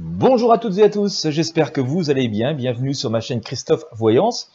[0.00, 2.54] Bonjour à toutes et à tous, j'espère que vous allez bien.
[2.54, 4.48] Bienvenue sur ma chaîne Christophe Voyance.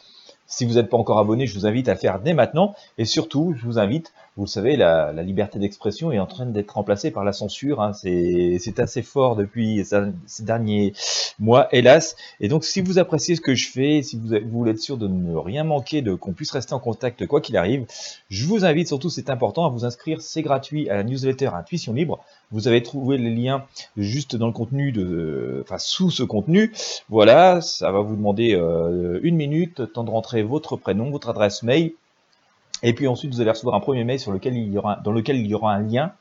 [0.46, 2.74] Si vous n'êtes pas encore abonné, je vous invite à le faire dès maintenant.
[2.96, 6.70] Et surtout, je vous invite, vous le savez, la, liberté d'expression est en train d'être
[6.70, 7.82] remplacée par la censure.
[7.82, 7.92] Hein.
[7.92, 10.94] C'est assez fort depuis ces derniers
[11.38, 12.16] mois, hélas.
[12.40, 15.08] Et donc, si vous appréciez ce que je fais, si vous, voulez être sûr de
[15.08, 17.84] ne rien manquer, de qu'on puisse rester en contact quoi qu'il arrive,
[18.30, 20.22] je vous invite surtout, c'est important, à vous inscrire.
[20.22, 22.24] C'est gratuit à la newsletter Intuition Libre.
[22.52, 23.64] Vous avez trouvé les liens
[23.96, 26.72] juste dans le contenu de, enfin sous ce contenu.
[27.08, 31.62] Voilà, ça va vous demander euh, une minute, temps de rentrer votre prénom, votre adresse
[31.62, 31.92] mail,
[32.82, 35.36] et puis ensuite vous allez recevoir un premier mail sur lequel il aura, dans lequel
[35.36, 36.12] il y aura un lien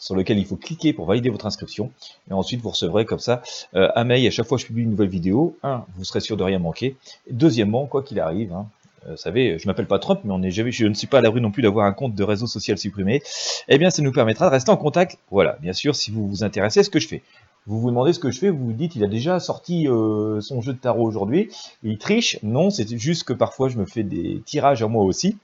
[0.00, 1.92] sur lequel il faut cliquer pour valider votre inscription.
[2.28, 3.42] Et ensuite, vous recevrez comme ça
[3.76, 5.56] euh, un mail à chaque fois que je publie une nouvelle vidéo.
[5.62, 6.96] Un, vous serez sûr de rien manquer.
[7.30, 8.66] deuxièmement, quoi qu'il arrive, hein,
[9.08, 11.40] vous savez, je m'appelle pas Trump, mais on est je ne suis pas à l'abri
[11.40, 13.22] non plus d'avoir un compte de réseau social supprimé.
[13.68, 15.18] Eh bien, ça nous permettra de rester en contact.
[15.30, 17.22] Voilà, bien sûr, si vous vous intéressez à ce que je fais.
[17.66, 20.40] Vous vous demandez ce que je fais, vous vous dites, il a déjà sorti euh,
[20.40, 21.50] son jeu de tarot aujourd'hui,
[21.82, 22.38] il triche.
[22.42, 25.36] Non, c'est juste que parfois je me fais des tirages à moi aussi.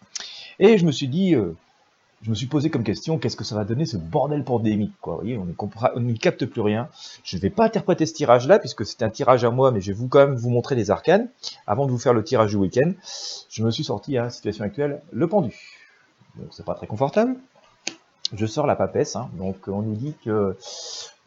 [0.58, 1.54] Et je me suis dit, euh,
[2.22, 5.14] je me suis posé comme question, qu'est-ce que ça va donner ce bordel pandémique quoi
[5.14, 6.88] Vous voyez, on ne capte plus rien.
[7.22, 9.92] Je ne vais pas interpréter ce tirage-là, puisque c'est un tirage à moi, mais je
[9.92, 11.28] vais vous, quand même vous montrer les arcanes,
[11.66, 12.92] avant de vous faire le tirage du week-end.
[13.50, 15.54] Je me suis sorti à situation actuelle, le pendu.
[16.36, 17.36] Donc c'est pas très confortable.
[18.32, 19.30] Je sors la papesse, hein.
[19.38, 20.56] donc on nous dit que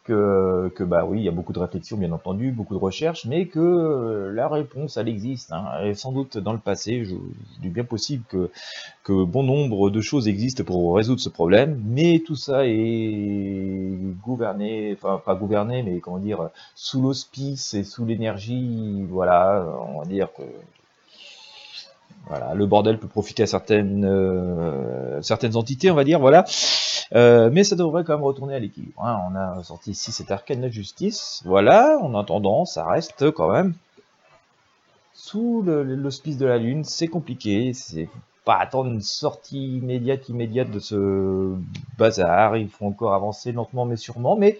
[0.04, 3.46] que, bah oui, il y a beaucoup de réflexions, bien entendu, beaucoup de recherches, mais
[3.46, 5.52] que euh, la réponse, elle existe.
[5.52, 5.64] Hein.
[5.84, 7.14] Et sans doute dans le passé, je,
[7.60, 8.50] il est bien possible que,
[9.08, 15.20] bon nombre de choses existent pour résoudre ce problème, mais tout ça est gouverné, enfin
[15.24, 20.44] pas gouverné, mais comment dire, sous l'auspice et sous l'énergie, voilà, on va dire que
[22.28, 26.44] voilà, le bordel peut profiter à certaines, euh, certaines entités, on va dire, voilà.
[27.14, 29.04] Euh, mais ça devrait quand même retourner à l'équilibre.
[29.04, 29.20] Hein.
[29.30, 31.42] On a sorti ici cet arcane de justice.
[31.44, 33.74] Voilà, en attendant, ça reste quand même
[35.12, 36.84] sous l'hospice de la lune.
[36.84, 38.08] C'est compliqué, c'est
[38.44, 41.52] pas attendre une sortie immédiate, immédiate de ce
[41.98, 42.56] bazar.
[42.56, 44.58] Il faut encore avancer lentement mais sûrement, mais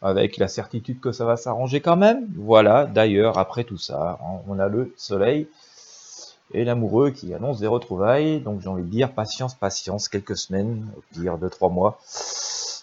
[0.00, 2.26] avec la certitude que ça va s'arranger quand même.
[2.36, 4.18] Voilà, d'ailleurs, après tout ça,
[4.48, 5.48] on a le soleil
[6.54, 8.40] et l'amoureux qui annonce des retrouvailles.
[8.40, 11.98] Donc j'ai envie de dire patience, patience, quelques semaines, au pire deux, trois mois.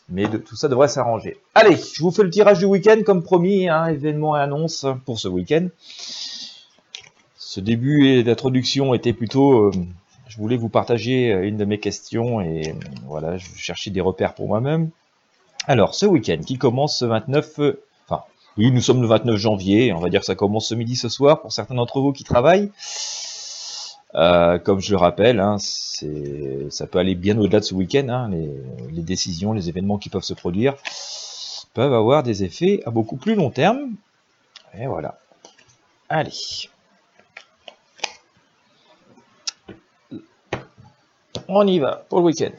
[0.10, 1.38] Mais tout ça devrait s'arranger.
[1.54, 5.20] Allez, je vous fais le tirage du week-end comme promis, hein, événement et annonce pour
[5.20, 5.68] ce week-end.
[7.38, 9.68] Ce début d'introduction était plutôt...
[9.68, 9.72] Euh,
[10.28, 12.76] je voulais vous partager une de mes questions et
[13.08, 14.90] voilà, je cherchais des repères pour moi-même.
[15.68, 17.60] Alors, ce week-end qui commence ce 29...
[18.08, 18.24] enfin,
[18.58, 21.10] oui, nous sommes le 29 janvier, on va dire que ça commence ce midi, ce
[21.10, 22.72] soir, pour certains d'entre vous qui travaillent.
[24.16, 28.08] Euh, comme je le rappelle, hein, ça peut aller bien au-delà de ce week-end.
[28.10, 30.76] Hein, les, décisions, les événements qui peuvent se produire
[31.74, 33.94] peuvent avoir des effets à beaucoup plus long terme.
[34.78, 35.20] Et voilà.
[36.10, 36.32] Allez.
[41.48, 42.52] On y va pour le week-end.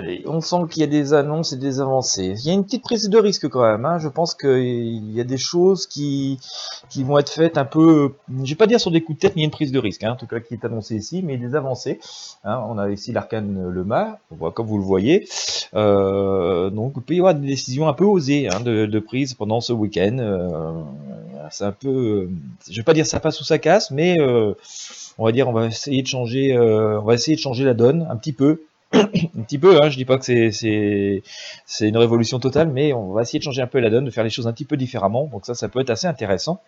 [0.00, 2.34] Allez, on sent qu'il y a des annonces et des avancées.
[2.38, 3.84] Il y a une petite prise de risque quand même.
[3.84, 3.98] Hein.
[3.98, 6.38] Je pense qu'il y a des choses qui,
[6.96, 9.42] vont être faites un peu, je vais pas dire sur des coups de tête, mais
[9.42, 11.20] il y a une prise de risque, hein, en tout cas qui est annoncée ici,
[11.22, 12.00] mais des avancées.
[12.44, 12.64] Hein.
[12.66, 14.20] On a ici l'arcane le mât,
[14.54, 15.28] comme vous le voyez.
[15.74, 19.60] Euh, donc il peut y avoir des décisions un peu osées de, de, prise pendant
[19.60, 20.16] ce week-end.
[20.18, 20.82] Euh,
[21.50, 22.30] c'est un peu,
[22.70, 24.54] je vais pas dire ça passe ou ça casse, mais euh,
[25.18, 28.06] on va dire on va essayer de changer, on va essayer de changer la donne
[28.08, 31.22] un petit peu un petit peu, hein, je dis pas que c'est
[31.88, 34.24] une révolution totale, mais on va essayer de changer un peu la donne, de faire
[34.24, 35.26] les choses un petit peu différemment.
[35.26, 36.60] Donc ça, ça peut être assez intéressant.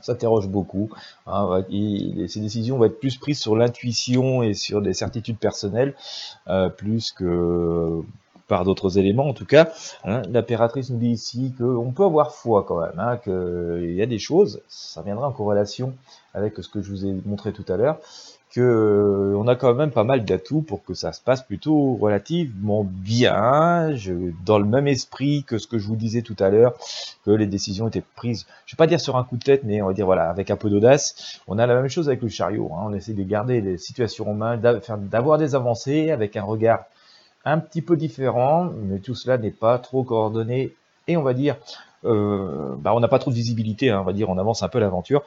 [0.00, 0.90] S'interroge beaucoup.
[1.26, 5.94] Hein, ces décisions vont être plus prises sur l'intuition et sur des certitudes personnelles,
[6.48, 8.02] euh, plus que
[8.48, 9.70] par d'autres éléments en tout cas.
[10.04, 14.06] Hein, L'impératrice nous dit ici qu'on peut avoir foi quand même, hein, qu'il y a
[14.06, 15.94] des choses, ça viendra en corrélation
[16.34, 17.98] avec ce que je vous ai montré tout à l'heure,
[18.52, 21.94] que euh, on a quand même pas mal d'atouts pour que ça se passe plutôt
[21.94, 24.12] relativement bien, je,
[24.44, 26.74] dans le même esprit que ce que je vous disais tout à l'heure,
[27.24, 29.80] que les décisions étaient prises, je vais pas dire sur un coup de tête, mais
[29.80, 31.40] on va dire voilà, avec un peu d'audace.
[31.48, 34.30] On a la même chose avec le chariot, hein, on essaie de garder les situations
[34.30, 36.84] en main, d'avoir des avancées avec un regard
[37.46, 40.74] un petit peu différent, mais tout cela n'est pas trop coordonné
[41.08, 41.56] et on va dire
[42.04, 44.68] euh, bah, on n'a pas trop de visibilité, hein, on va dire, on avance un
[44.68, 45.22] peu l'aventure,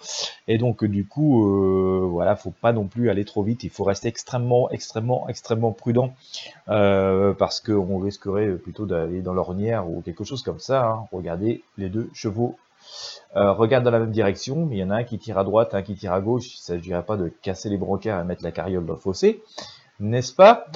[0.48, 3.84] et donc du coup, euh, voilà, faut pas non plus aller trop vite, il faut
[3.84, 6.14] rester extrêmement, extrêmement, extrêmement prudent,
[6.70, 10.86] euh, parce qu'on risquerait plutôt d'aller dans l'ornière ou quelque chose comme ça.
[10.86, 11.08] Hein.
[11.12, 12.56] Regardez les deux chevaux
[13.36, 15.44] euh, regardent dans la même direction, mais il y en a un qui tire à
[15.44, 16.46] droite, un qui tire à gauche.
[16.48, 19.44] Il ne s'agirait pas de casser les brocards et mettre la carriole dans le fossé,
[20.00, 20.68] n'est-ce pas?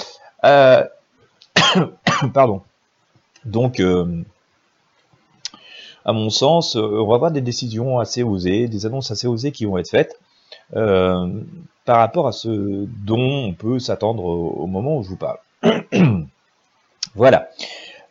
[0.44, 0.84] Euh,
[2.34, 2.62] Pardon.
[3.46, 4.24] Donc, euh,
[6.10, 9.66] à mon sens, on va avoir des décisions assez osées, des annonces assez osées qui
[9.66, 10.20] vont être faites
[10.72, 15.38] par rapport à ce dont on peut s'attendre au, moment où je vous parle.
[17.16, 17.50] voilà.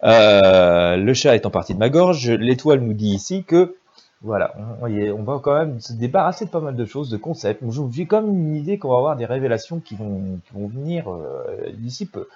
[0.03, 2.31] le chat est en partie de ma gorge.
[2.31, 3.77] L'étoile nous dit ici que
[4.21, 7.63] voilà, on, va quand même se débarrasser de pas mal de choses, de concepts.
[7.93, 12.07] J'ai quand même une idée qu'on va avoir des révélations qui vont, venir euh, d'ici
[12.07, 12.27] peu.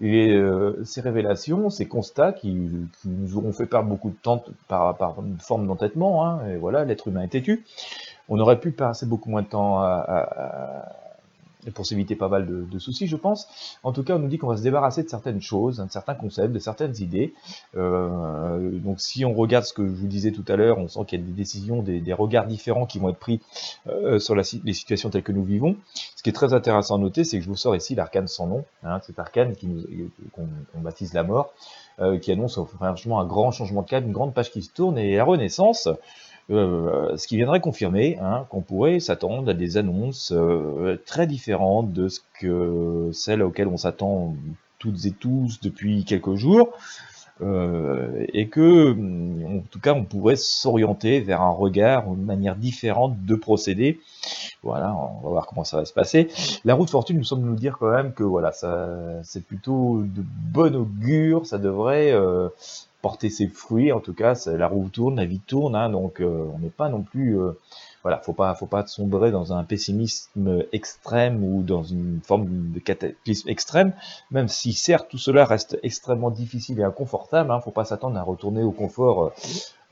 [0.00, 2.70] Et euh, ces révélations, ces constats qui,
[3.04, 6.84] nous auront fait perdre beaucoup de temps par, par une forme d'entêtement, hein, et voilà,
[6.84, 7.64] l'être humain est têtu.
[8.28, 11.07] On aurait pu passer beaucoup moins de temps à
[11.74, 13.48] pour s'éviter pas mal de, soucis, je pense.
[13.82, 16.14] En tout cas, on nous dit qu'on va se débarrasser de certaines choses, de certains
[16.14, 17.34] concepts, de certaines idées.
[17.76, 21.00] Euh, donc, si on regarde ce que je vous disais tout à l'heure, on sent
[21.06, 23.40] qu'il y a des décisions, des, regards différents qui vont être pris
[23.88, 25.76] euh, sur les situations telles que nous vivons.
[26.16, 28.46] Ce qui est très intéressant à noter, c'est que je vous sors ici l'arcane sans
[28.46, 29.54] nom, hein, cet arcane
[30.32, 31.52] qu'on baptise la mort,
[32.00, 34.98] euh, qui annonce franchement un grand changement de cadre, une grande page qui se tourne,
[34.98, 35.88] et la renaissance,
[36.50, 41.92] euh, ce qui viendrait confirmer hein, qu'on pourrait s'attendre à des annonces euh, très différentes
[41.92, 44.34] de ce que celles auxquelles on s'attend
[44.78, 46.70] toutes et tous depuis quelques jours,
[47.42, 53.24] euh, et que, en tout cas, on pourrait s'orienter vers un regard, une manière différente
[53.26, 54.00] de procéder.
[54.62, 56.28] Voilà, on va voir comment ça va se passer.
[56.64, 58.88] La route fortune nous semble nous dire quand même que voilà, ça,
[59.22, 62.12] c'est plutôt de bon augure, ça devrait
[63.02, 63.92] porter ses fruits.
[63.92, 66.88] En tout cas, la roue tourne, la vie tourne, hein, donc euh, on n'est pas
[66.88, 67.52] non plus, euh,
[68.02, 72.80] voilà, faut pas, faut pas sombrer dans un pessimisme extrême ou dans une forme de
[72.80, 73.92] cataclysme extrême.
[74.30, 78.22] Même si certes tout cela reste extrêmement difficile et inconfortable, hein, faut pas s'attendre à
[78.22, 79.32] retourner au confort.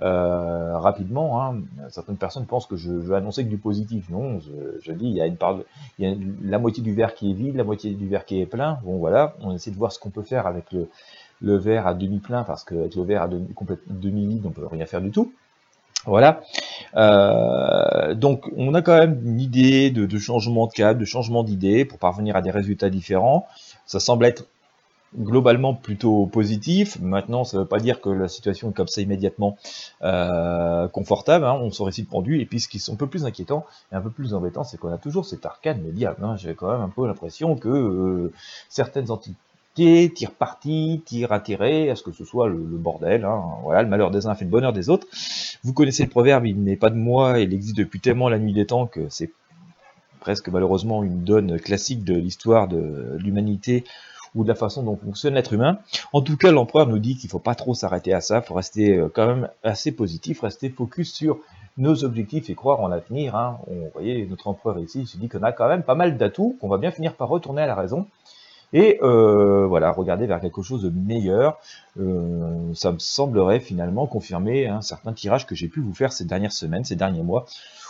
[0.03, 1.63] Euh, rapidement, hein.
[1.89, 4.11] certaines personnes pensent que je, vais annoncer que du positif.
[4.11, 4.41] Non,
[4.83, 5.59] je, dis, il y a une part,
[5.99, 8.41] il y a la moitié du verre qui est vide, la moitié du verre qui
[8.41, 8.79] est plein.
[8.85, 10.89] Bon, voilà, on essaie de voir ce qu'on peut faire avec le,
[11.41, 13.49] le verre à demi plein parce qu'avec le verre à demi,
[13.89, 15.33] demi vide, on peut rien faire du tout.
[16.07, 16.41] Voilà.
[16.97, 21.85] Euh, donc, on a quand même une idée de, changement de cap, de changement d'idée
[21.85, 23.47] pour parvenir à des résultats différents.
[23.87, 24.47] Ça semble être
[25.19, 26.99] globalement plutôt positif.
[27.01, 29.57] Maintenant, ça ne veut pas dire que la situation est comme ça immédiatement
[30.03, 31.45] euh, confortable.
[31.45, 31.59] Hein.
[31.61, 32.41] On s'en récite pendu.
[32.41, 34.79] Et puis, ce qui est un peu plus inquiétant et un peu plus embêtant, c'est
[34.79, 36.25] qu'on a toujours cet arcane médiable.
[36.25, 36.37] Hein.
[36.37, 38.33] J'ai quand même un peu l'impression que euh,
[38.69, 39.37] certaines entités
[39.77, 43.25] tir parti, tir attiré, à ce que ce soit le, bordel.
[43.25, 43.43] Hein.
[43.63, 45.07] Voilà, le malheur des uns fait le bonheur des autres.
[45.63, 48.53] Vous connaissez le proverbe, il n'est pas de moi, il existe depuis tellement la nuit
[48.53, 49.31] des temps que c'est
[50.21, 53.85] presque malheureusement une donne classique de l'histoire de l'humanité
[54.35, 55.79] ou de la façon dont fonctionne l'être humain.
[56.13, 58.47] En tout cas, l'empereur nous dit qu'il ne faut pas trop s'arrêter à ça, il
[58.47, 61.39] faut rester euh, quand même assez positif, rester focus sur
[61.79, 63.37] nos objectifs et croire en l'avenir.
[63.37, 63.59] Hein.
[63.69, 66.57] Vous voyez, notre empereur ici il se dit qu'on a quand même pas mal d'atouts,
[66.61, 68.07] qu'on va bien finir par retourner à la raison
[68.77, 71.59] et euh, voilà, regarder vers quelque chose de meilleur.
[71.99, 76.27] Euh, ça me semblerait finalement confirmer un certain tirage que j'ai pu vous faire ces
[76.27, 77.47] dernières semaines, ces derniers mois,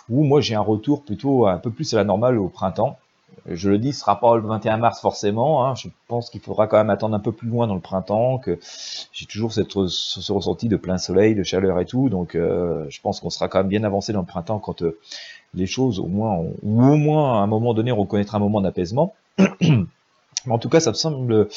[0.08, 2.96] où moi j'ai un retour plutôt un peu plus à la normale au printemps.
[3.50, 5.66] Je le dis, ce sera pas le 21 mars forcément.
[5.66, 5.74] Hein.
[5.74, 8.60] Je pense qu'il faudra quand même attendre un peu plus loin dans le printemps, que
[9.12, 12.08] j'ai toujours cette, ce ressenti de plein soleil, de chaleur et tout.
[12.10, 14.84] Donc, euh, je pense qu'on sera quand même bien avancé dans le printemps quand
[15.54, 18.60] les choses, au moins, ou au moins à un moment donné, on reconnaîtra un moment
[18.60, 19.14] d'apaisement.
[20.48, 21.48] en tout cas, ça me semble,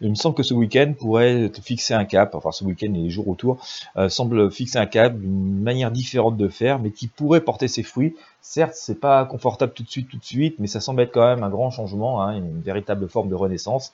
[0.00, 3.10] il me semble que ce week-end pourrait fixer un cap, enfin ce week-end et les
[3.10, 3.58] jours autour,
[3.96, 7.82] euh, semble fixer un cap, une manière différente de faire, mais qui pourrait porter ses
[7.82, 8.14] fruits.
[8.40, 11.26] Certes, c'est pas confortable tout de suite, tout de suite, mais ça semble être quand
[11.26, 13.92] même un grand changement, hein, une véritable forme de renaissance.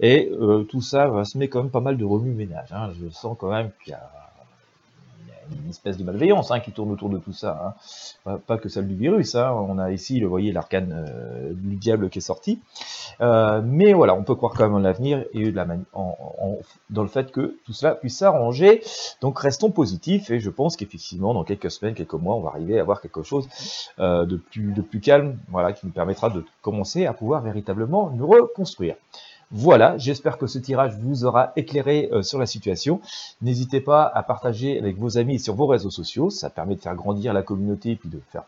[0.00, 2.72] Et euh, tout ça va se mettre quand même pas mal de remue-ménage.
[2.72, 2.90] Hein.
[2.98, 4.10] Je sens quand même qu'il y a
[5.52, 7.74] une espèce de malveillance hein, qui tourne autour de tout ça.
[8.26, 8.38] Hein.
[8.46, 9.34] Pas, que celle du virus.
[9.34, 9.52] Hein.
[9.52, 12.60] On a ici, vous voyez, l'arcane euh, du diable qui est sorti.
[13.20, 16.16] Euh, mais voilà, on peut croire quand même en l'avenir et la en,
[16.90, 18.82] dans le fait que tout cela puisse s'arranger.
[19.20, 22.78] Donc restons positifs et je pense qu'effectivement, dans quelques semaines, quelques mois, on va arriver
[22.78, 23.48] à avoir quelque chose
[23.98, 28.10] euh, de, plus, de plus calme, voilà, qui nous permettra de commencer à pouvoir véritablement
[28.10, 28.96] nous reconstruire.
[29.52, 33.00] Voilà, j'espère que ce tirage vous aura éclairé euh, sur la situation.
[33.42, 36.94] N'hésitez pas à partager avec vos amis sur vos réseaux sociaux, ça permet de faire
[36.94, 38.44] grandir la communauté et puis de faire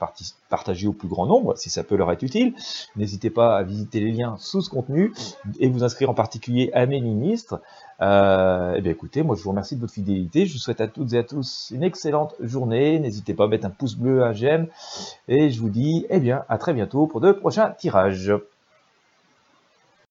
[0.49, 2.54] partager au plus grand nombre si ça peut leur être utile.
[2.94, 5.12] N'hésitez pas à visiter les liens sous ce contenu
[5.59, 7.61] et vous inscrire en particulier à mes ministres.
[8.00, 10.87] Euh, eh bien écoutez, moi je vous remercie de votre fidélité, je vous souhaite à
[10.87, 14.32] toutes et à tous une excellente journée, n'hésitez pas à mettre un pouce bleu, un
[14.32, 14.68] j'aime,
[15.26, 18.32] et je vous dis eh bien à très bientôt pour de prochains tirages.